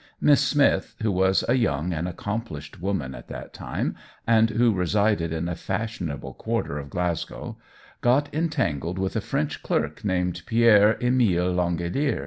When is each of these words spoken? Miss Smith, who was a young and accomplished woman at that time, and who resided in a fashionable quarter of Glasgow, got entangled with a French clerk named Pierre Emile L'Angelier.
Miss 0.19 0.41
Smith, 0.41 0.95
who 1.03 1.11
was 1.11 1.45
a 1.47 1.53
young 1.53 1.93
and 1.93 2.07
accomplished 2.07 2.81
woman 2.81 3.13
at 3.13 3.27
that 3.27 3.53
time, 3.53 3.93
and 4.25 4.49
who 4.49 4.73
resided 4.73 5.31
in 5.31 5.47
a 5.47 5.53
fashionable 5.53 6.33
quarter 6.33 6.79
of 6.79 6.89
Glasgow, 6.89 7.59
got 8.01 8.27
entangled 8.33 8.97
with 8.97 9.15
a 9.15 9.21
French 9.21 9.61
clerk 9.61 10.03
named 10.03 10.41
Pierre 10.47 10.97
Emile 11.03 11.53
L'Angelier. 11.53 12.19